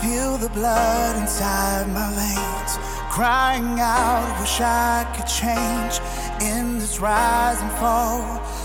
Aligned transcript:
feel 0.00 0.36
the 0.38 0.48
blood 0.50 1.16
inside 1.16 1.88
my 1.88 2.08
veins, 2.14 2.78
crying 3.10 3.80
out, 3.80 4.40
wish 4.40 4.60
I 4.60 5.04
could 5.14 5.26
change. 5.26 6.00
In 6.40 6.78
this 6.78 7.00
rise 7.00 7.60
and 7.60 7.72
fall, 7.72 8.22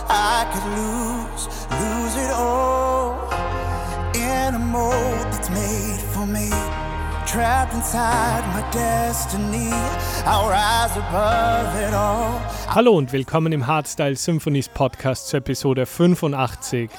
I 0.10 0.46
could 0.52 0.68
lose, 0.80 1.44
lose 1.82 2.16
it 2.26 2.32
all 2.32 3.18
in 4.14 4.56
a 4.56 4.60
mold 4.60 5.26
that's 5.32 5.50
made 5.50 6.00
for 6.14 6.26
me. 6.28 6.50
Trapped 7.26 7.74
inside 7.74 8.44
my 8.54 8.64
destiny, 8.72 9.72
I'll 10.26 10.50
rise 10.50 10.96
above 10.96 11.76
it 11.82 11.94
all. 11.94 12.40
Hallo 12.68 12.96
und 12.96 13.12
willkommen 13.12 13.54
im 13.54 13.66
Hardstyle 13.66 14.16
Symphonies 14.16 14.70
Podcast 14.70 15.30
zur 15.30 15.40
Episode 15.40 15.86
85. 15.88 16.90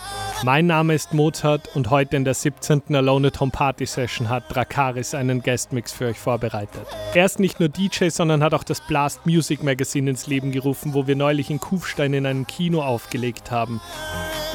Mein 0.45 0.67
Name 0.67 0.95
ist 0.95 1.15
Mozart 1.15 1.75
und 1.75 1.89
heute 1.89 2.19
in 2.19 2.25
der 2.27 2.35
17. 2.35 2.95
Alone 2.95 3.29
at 3.29 3.41
Home 3.41 3.51
Party 3.51 3.87
Session 3.87 4.29
hat 4.29 4.55
Drakaris 4.55 5.15
einen 5.15 5.43
Guestmix 5.43 5.91
für 5.91 6.09
euch 6.09 6.19
vorbereitet. 6.19 6.87
Er 7.15 7.25
ist 7.25 7.41
nicht 7.41 7.61
nur 7.61 7.71
DJ, 7.71 8.11
sondern 8.11 8.43
hat 8.43 8.53
auch 8.53 8.63
das 8.63 8.83
Blast 8.83 9.25
Music 9.25 9.63
Magazine 9.63 10.11
ins 10.11 10.27
Leben 10.27 10.53
gerufen, 10.53 10.93
wo 10.93 11.07
wir 11.07 11.17
neulich 11.17 11.49
in 11.49 11.61
Kufstein 11.61 12.13
in 12.13 12.27
einem 12.27 12.47
Kino 12.47 12.83
aufgelegt 12.83 13.51
haben. 13.51 13.81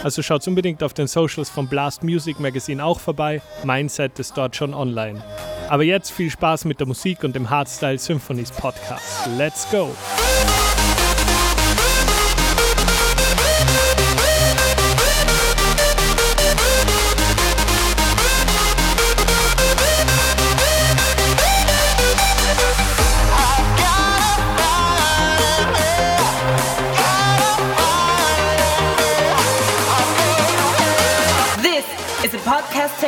Also 0.03 0.21
schaut 0.21 0.47
unbedingt 0.47 0.83
auf 0.83 0.93
den 0.93 1.07
Socials 1.07 1.49
vom 1.49 1.67
Blast 1.67 2.03
Music 2.03 2.39
Magazine 2.39 2.85
auch 2.85 2.99
vorbei. 2.99 3.41
Mein 3.63 3.89
Set 3.89 4.19
ist 4.19 4.37
dort 4.37 4.55
schon 4.55 4.75
online. 4.75 5.23
Aber 5.69 5.81
jetzt 5.81 6.11
viel 6.11 6.29
Spaß 6.29 6.65
mit 6.65 6.79
der 6.79 6.85
Musik 6.85 7.23
und 7.23 7.35
dem 7.35 7.49
Hardstyle 7.49 7.97
Symphonies 7.97 8.51
Podcast. 8.51 9.27
Let's 9.35 9.67
go! 9.71 9.89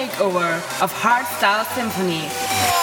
Takeover 0.07 0.55
of 0.81 0.91
Hardstyle 0.93 1.65
Symphony. 1.75 2.80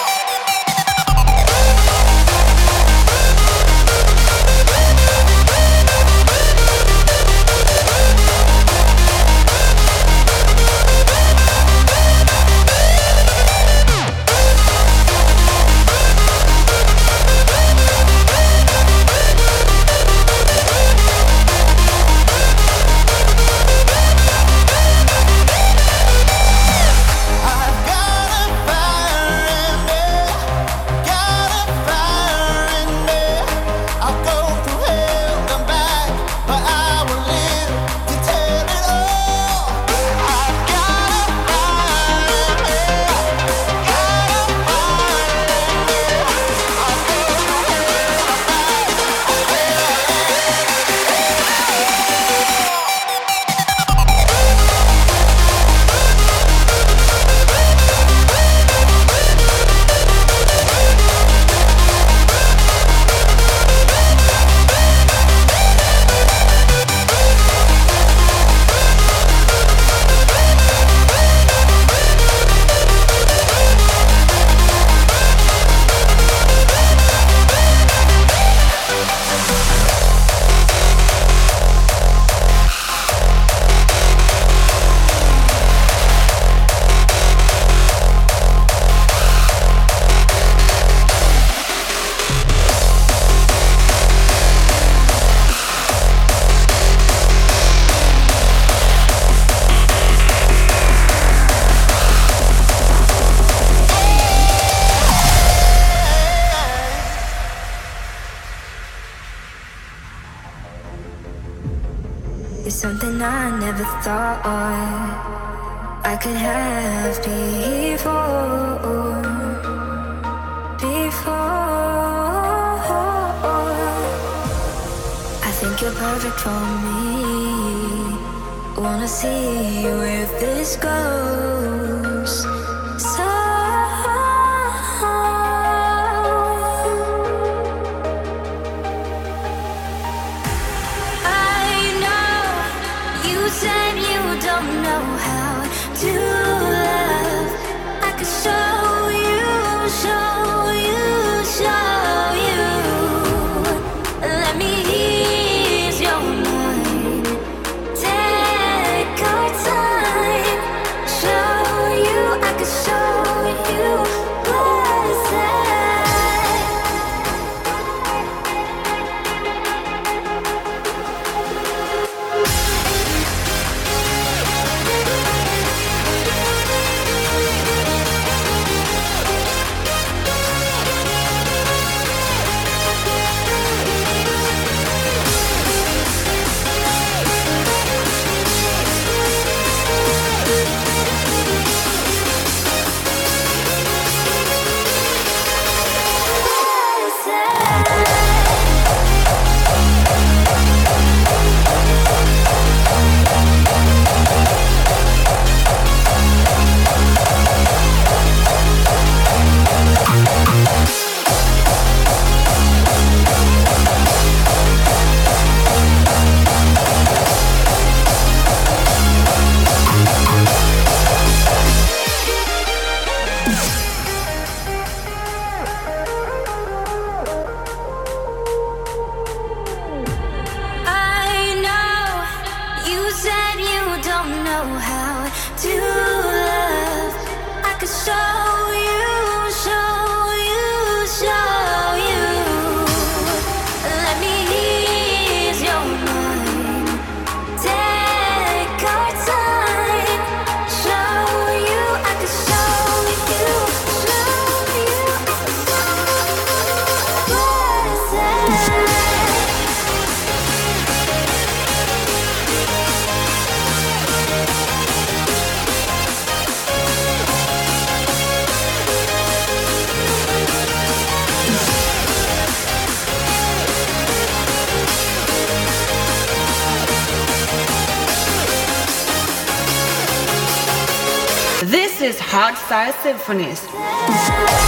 Is 282.08 282.18
Hardstyle 282.18 282.94
Symphonies. 283.02 284.67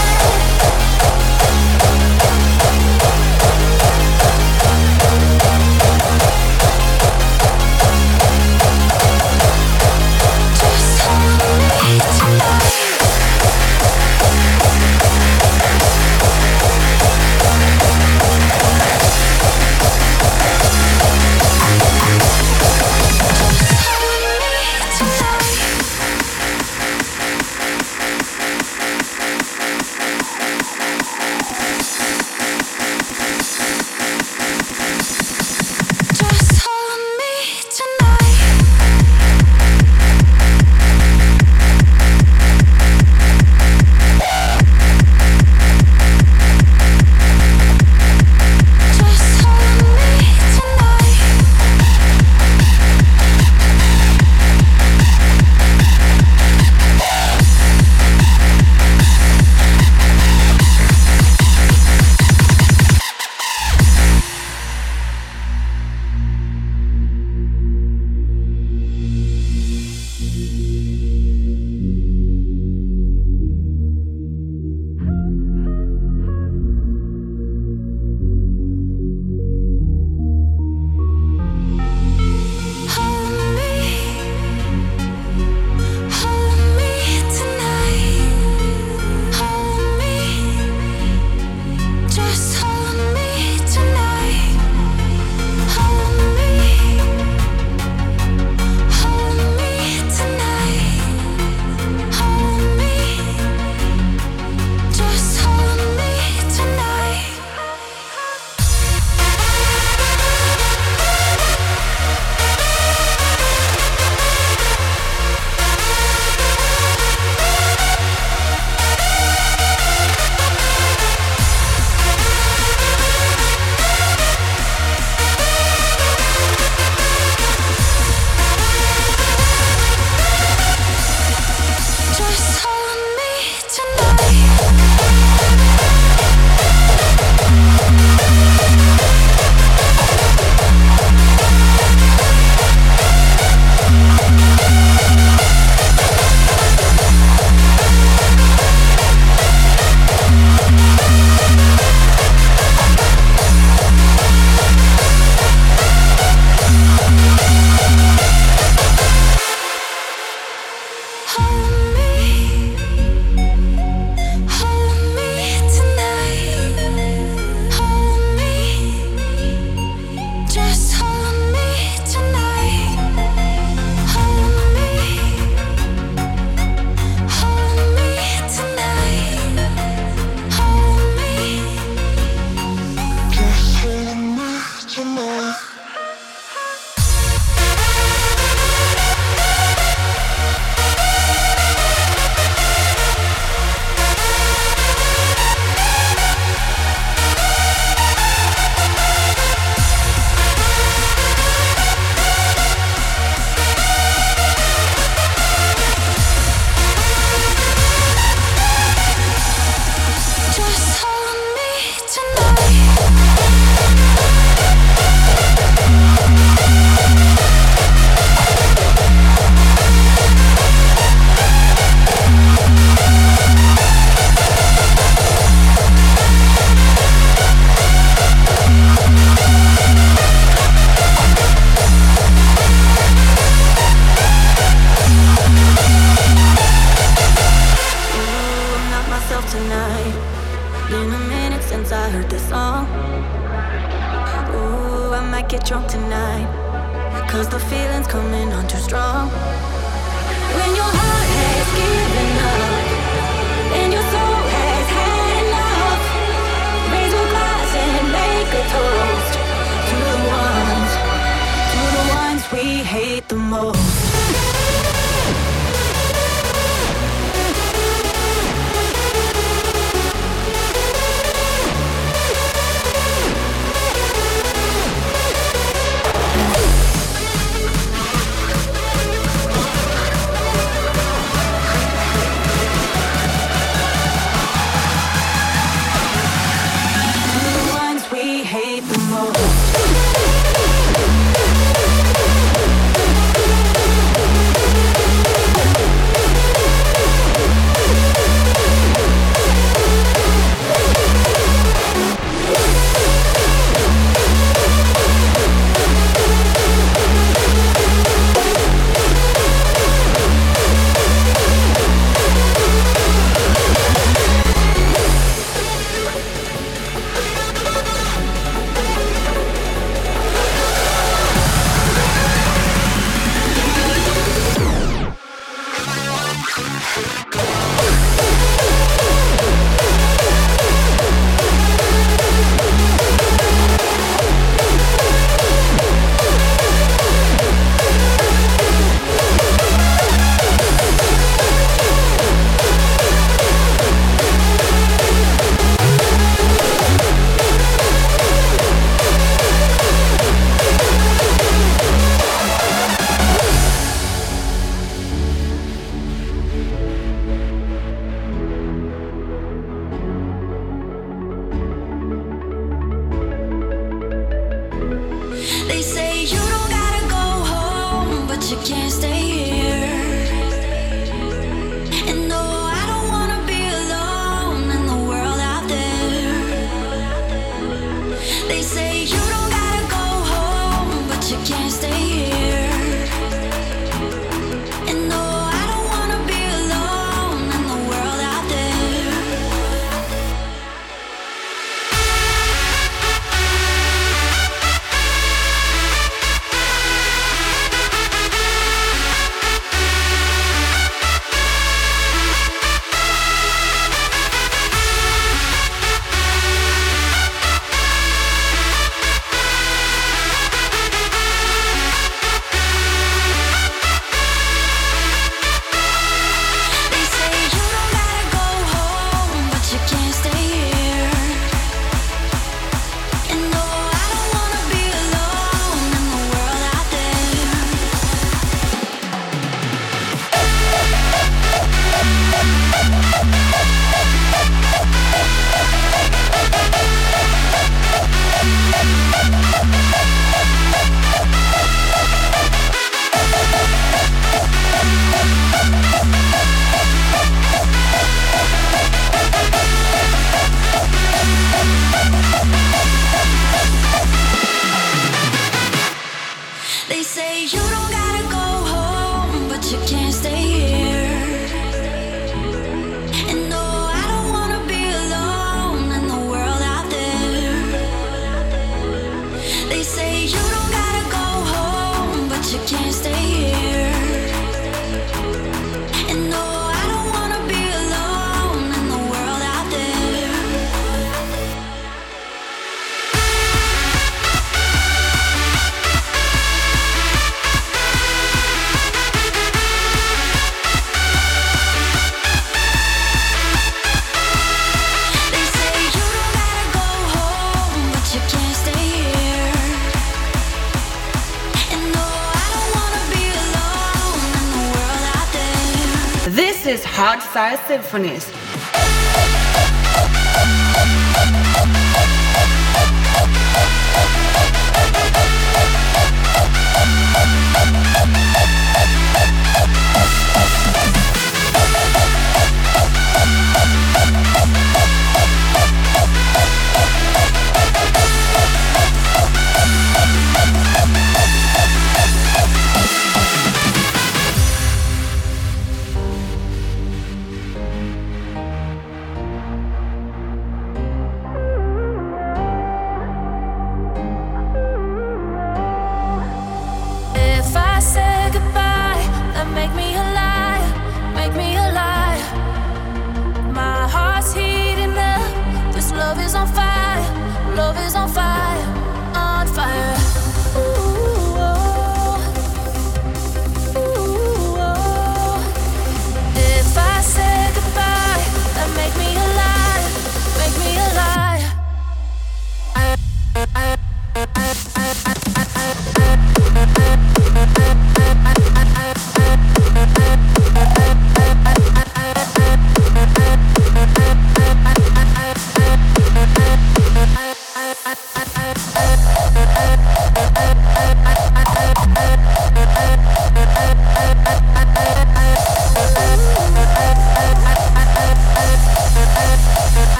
hard 507.03 507.23
side 507.23 507.59
symphonies. 507.67 508.27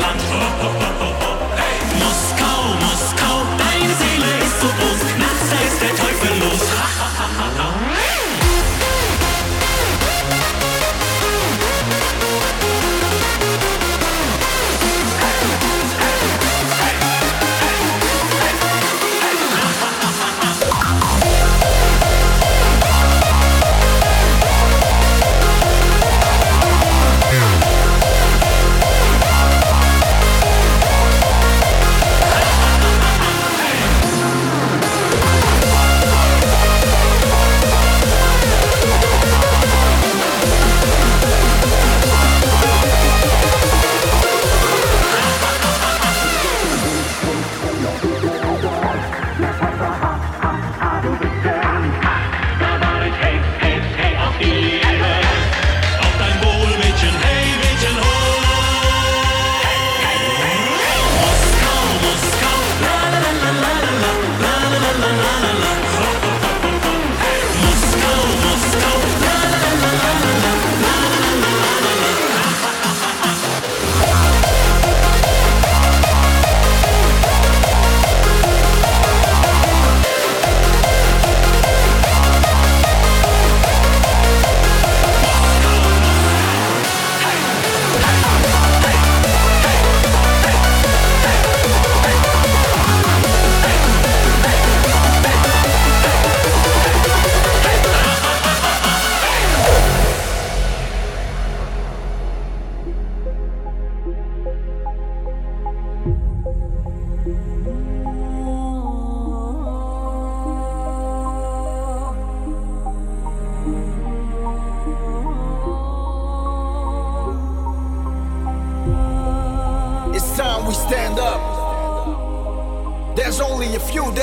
Island. 0.00 0.21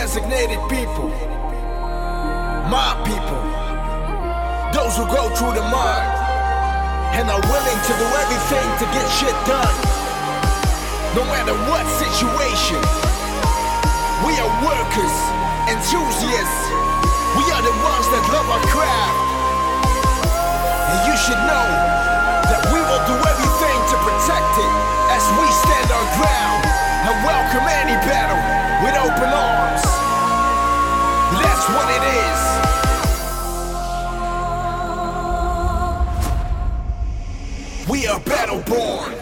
designated 0.09 0.57
people, 0.73 1.05
my 2.65 2.97
people, 3.05 3.43
those 4.73 4.97
who 4.97 5.05
go 5.05 5.29
through 5.37 5.53
the 5.53 5.61
mud 5.69 6.01
and 7.13 7.29
are 7.29 7.37
willing 7.45 7.79
to 7.85 7.93
do 7.93 8.07
everything 8.17 8.67
to 8.81 8.89
get 8.89 9.05
shit 9.21 9.37
done. 9.45 9.77
No 11.13 11.21
matter 11.29 11.53
what 11.69 11.85
situation, 12.01 12.81
we 14.25 14.33
are 14.41 14.49
workers, 14.65 15.15
enthusiasts, 15.69 16.63
we 17.37 17.45
are 17.53 17.61
the 17.61 17.75
ones 17.85 18.09
that 18.09 18.23
love 18.33 18.49
our 18.49 18.65
craft. 18.73 19.21
And 20.89 20.99
you 21.05 21.15
should 21.21 21.37
know 21.37 21.69
that 22.49 22.65
we 22.73 22.81
will 22.81 23.03
do 23.05 23.13
everything 23.29 23.77
to 23.93 23.95
protect 24.01 24.53
it 24.57 24.73
as 25.13 25.21
we 25.37 25.45
stand 25.53 25.87
our 25.93 26.07
ground 26.17 26.61
and 26.65 27.13
welcome 27.21 27.65
any 27.77 27.93
battle 28.09 28.41
with 28.81 28.97
open 28.97 29.29
arms 29.29 29.88
what 31.75 31.89
it 31.89 32.03
is. 32.25 32.39
We 37.89 38.07
are 38.07 38.19
battle 38.21 38.61
born. 38.61 39.18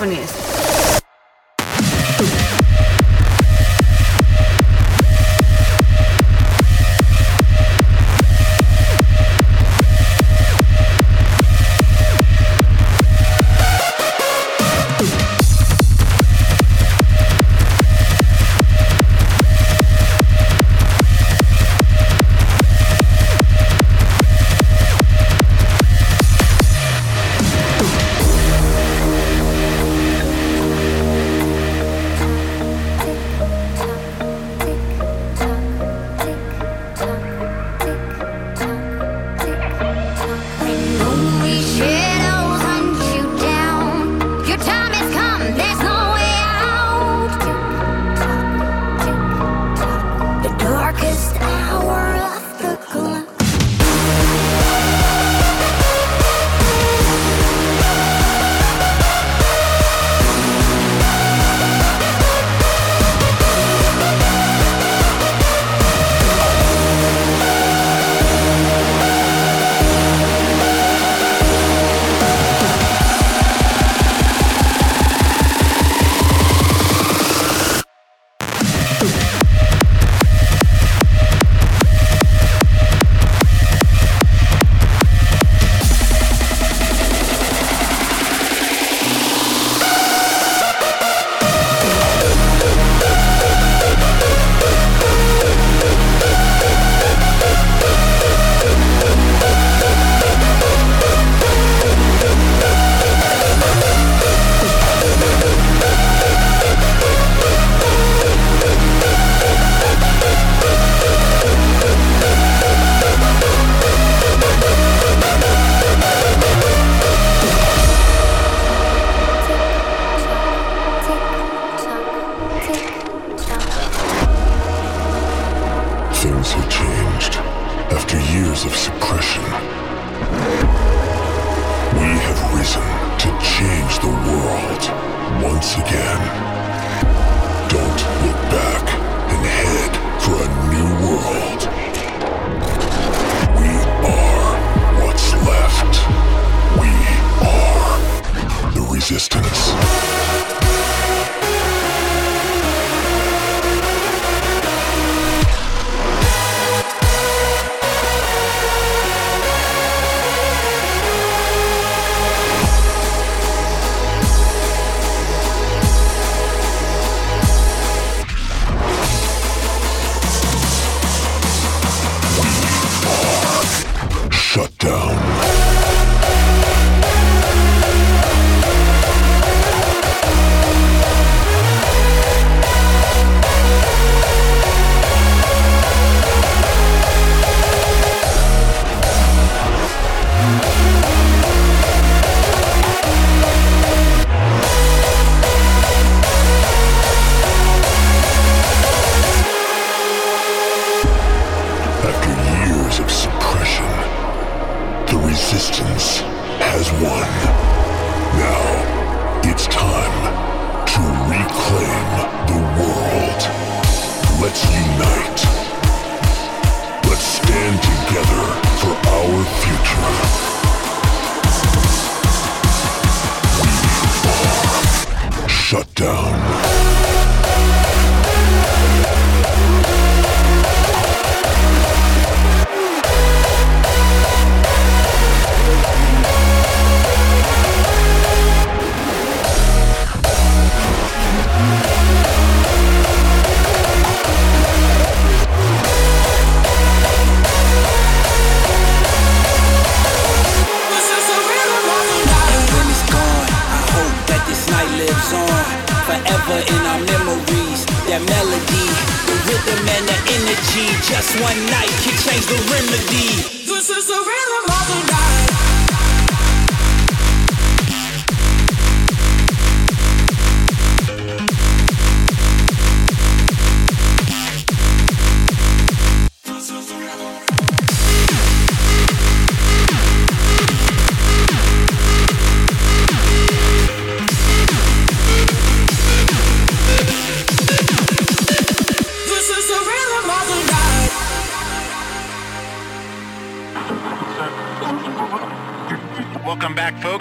Hardstyle 0.00 0.39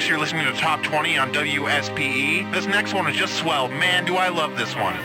You're 0.10 0.18
listening 0.18 0.52
to 0.52 0.54
Top 0.54 0.82
20 0.82 1.20
on 1.20 1.32
WSPE. 1.32 2.52
This 2.52 2.66
next 2.66 2.96
one 2.96 3.08
is 3.08 3.16
just 3.16 3.36
swell. 3.36 3.68
Man, 3.68 4.06
do 4.06 4.16
I 4.16 4.30
love 4.30 4.58
this 4.58 4.76
one. 4.76 4.96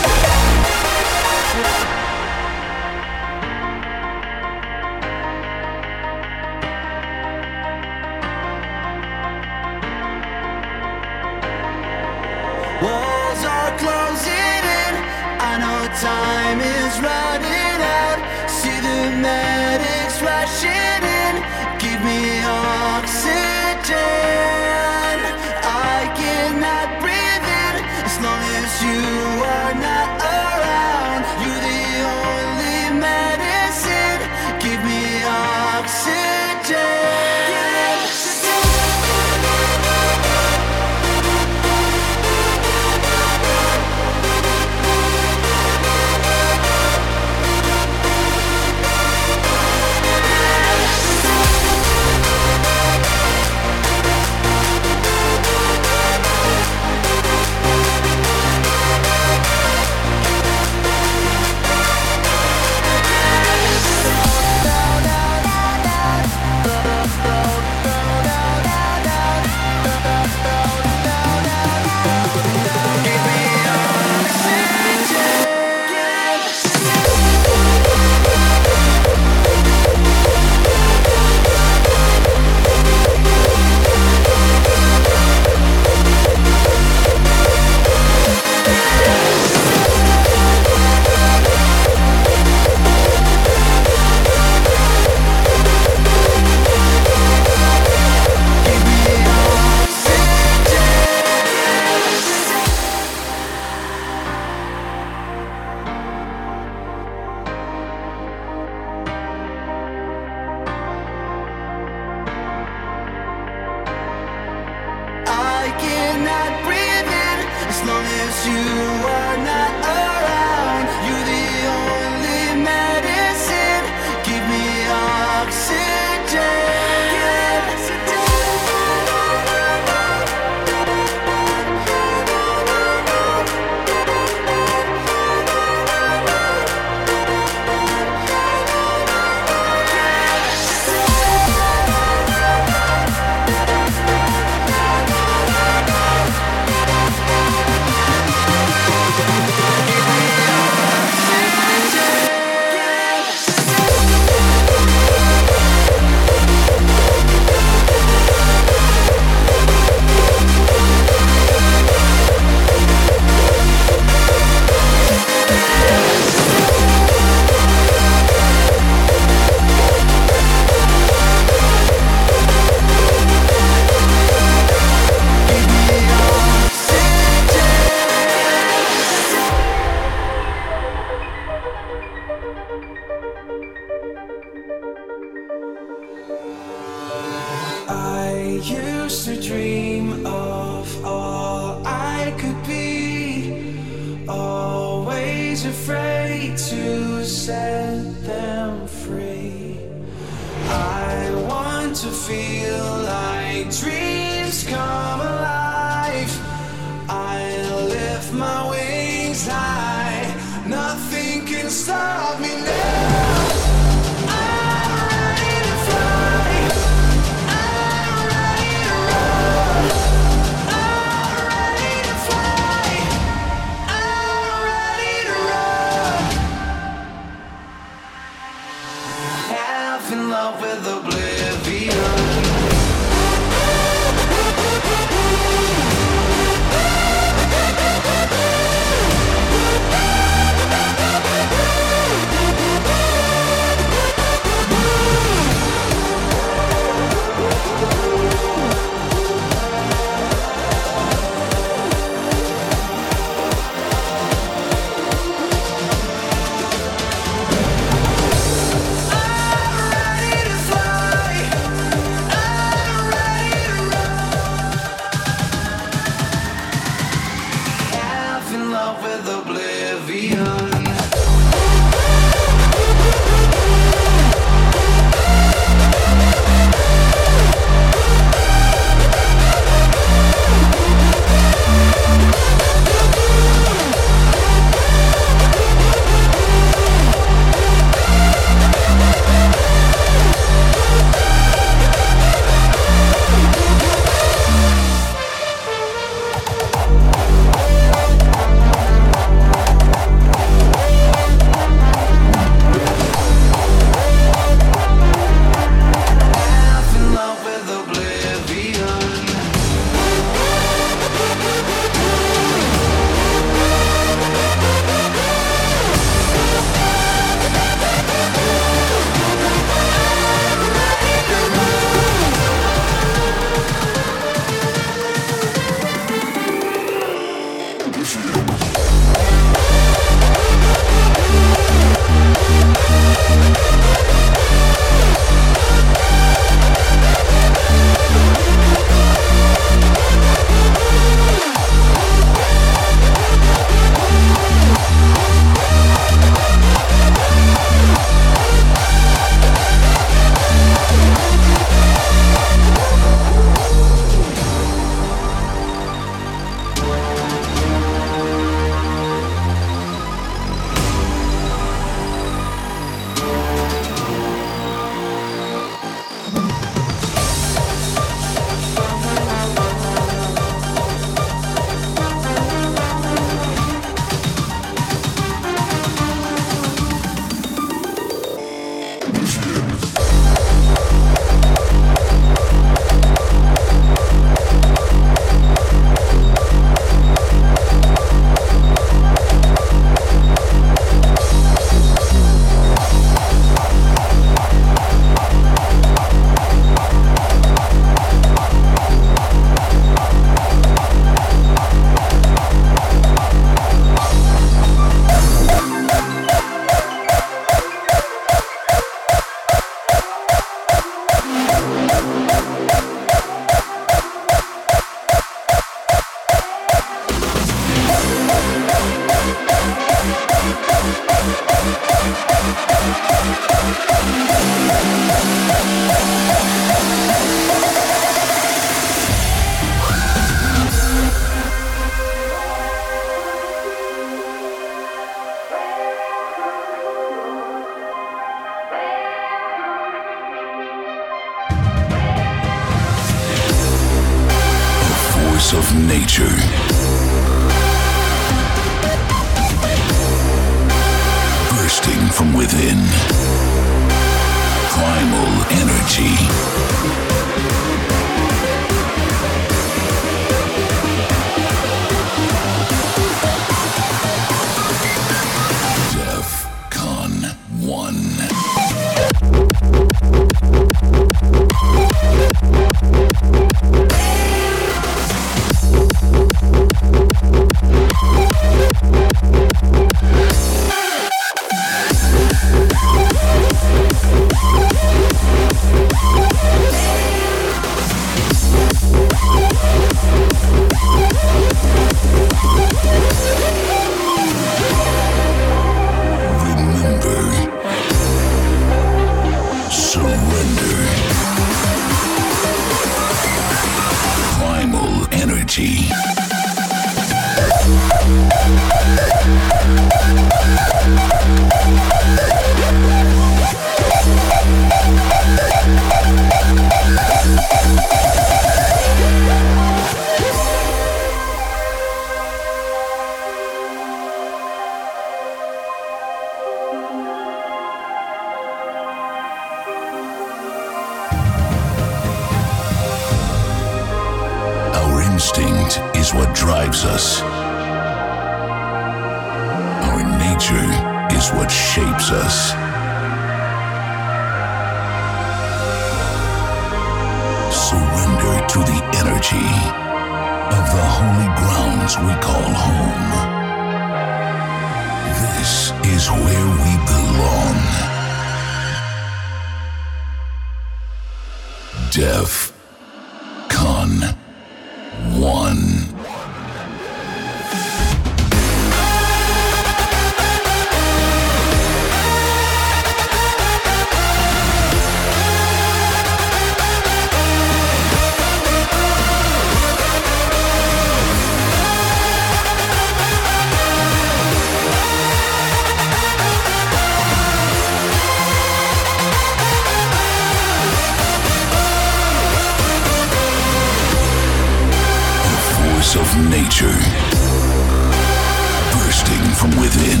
Bursting 598.72 599.26
from 599.34 599.50
within. 599.60 600.00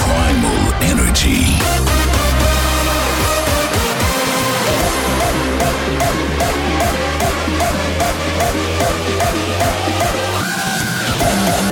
Primal 0.00 0.72
energy. 0.80 1.44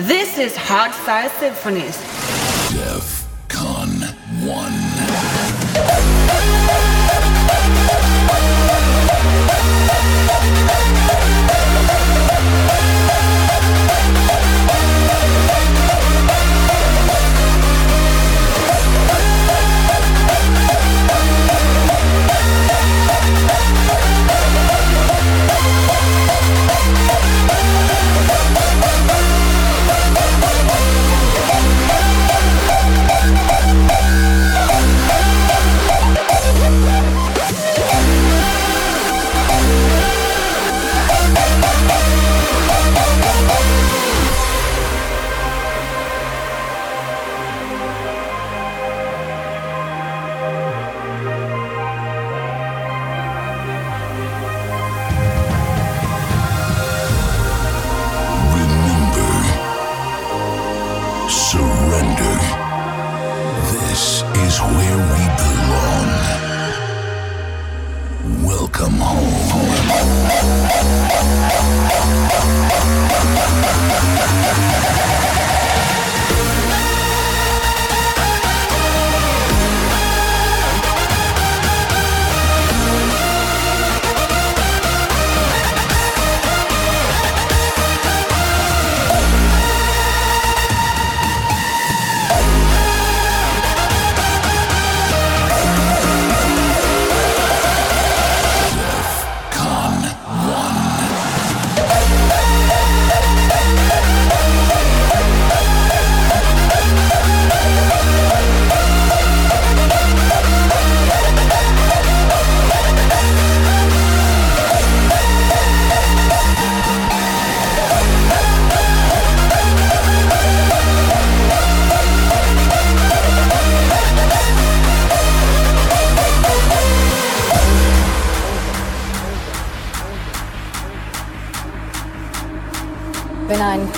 This 0.06 0.36
is 0.36 0.52
Hardstyle 0.52 1.30
Symphonies. 1.40 2.21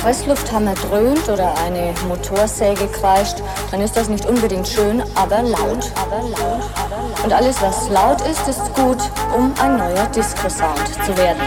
Presslufthammer 0.05 0.75
dröhnt 0.75 1.31
oder 1.31 1.57
eine 1.57 1.95
Motorsäge 2.07 2.89
kreischt, 2.89 3.39
dann 3.71 3.81
ist 3.81 3.97
das 3.97 4.11
nicht 4.11 4.27
unbedingt 4.27 4.69
schön, 4.69 5.03
aber 5.15 5.41
laut. 5.41 5.91
Und 7.25 7.33
alles, 7.33 7.63
was 7.63 7.89
laut 7.89 8.21
ist, 8.21 8.47
ist 8.47 8.75
gut, 8.75 8.99
um 9.35 9.55
ein 9.59 9.79
neuer 9.79 10.07
Disco-Sound 10.15 10.89
zu 11.07 11.17
werden. 11.17 11.41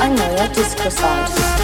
Ein 0.00 0.14
neuer 0.14 0.48
Disco-Sound. 0.48 1.63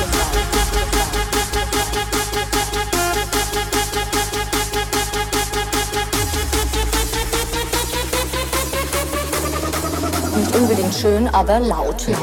Unbedingt 10.61 10.95
schön, 10.95 11.27
aber 11.29 11.59
laut. 11.61 12.07
Wie 12.07 12.15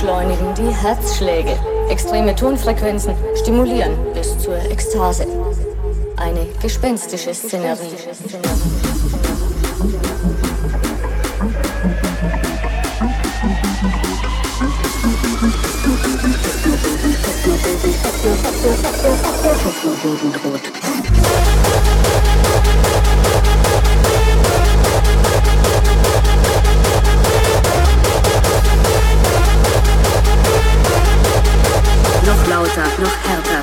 beschleunigen 0.00 0.54
die 0.54 0.74
Herzschläge. 0.74 1.58
Extreme 1.90 2.34
Tonfrequenzen 2.34 3.14
stimulieren 3.36 3.92
bis 4.14 4.38
zur 4.38 4.56
Ekstase. 4.70 5.26
Eine 6.16 6.46
gespenstische 6.62 7.34
Szenerie. 7.34 7.96
Techno-Boden 19.42 20.32
Noch 32.30 32.46
lauter, 32.46 32.84
noch 33.02 33.16
härter. 33.28 33.62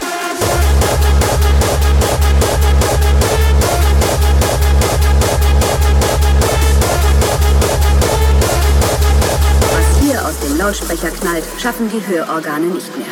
Was 9.71 10.01
hier 10.01 10.25
aus 10.25 10.37
dem 10.41 10.57
Lautsprecher 10.57 11.11
knallt, 11.11 11.45
schaffen 11.57 11.89
die 11.89 12.05
Hörorgane 12.05 12.65
nicht 12.65 12.97
mehr. 12.97 13.06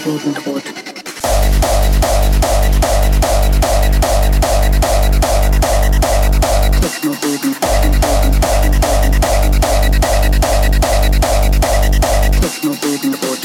Techno-Boden 0.00 0.34
droht. 0.34 0.62
Techno-Boden. 6.80 7.56
Techno-Boden 12.40 13.12
droht. 13.12 13.40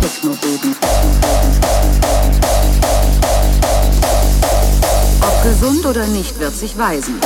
Techno-Boden. 0.00 0.76
Ob 5.20 5.42
gesund 5.42 5.84
oder 5.84 6.06
nicht, 6.06 6.38
wird 6.38 6.56
sich 6.56 6.78
weisen. 6.78 7.20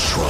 Ultron. 0.00 0.29